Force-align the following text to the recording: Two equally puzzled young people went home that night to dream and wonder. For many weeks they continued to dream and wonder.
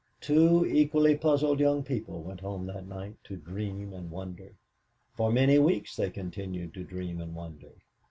Two 0.19 0.65
equally 0.65 1.15
puzzled 1.15 1.59
young 1.59 1.83
people 1.83 2.23
went 2.23 2.39
home 2.39 2.65
that 2.65 2.87
night 2.87 3.17
to 3.23 3.35
dream 3.37 3.93
and 3.93 4.09
wonder. 4.09 4.55
For 5.13 5.31
many 5.31 5.59
weeks 5.59 5.95
they 5.95 6.09
continued 6.09 6.73
to 6.73 6.83
dream 6.83 7.21
and 7.21 7.35
wonder. 7.35 7.69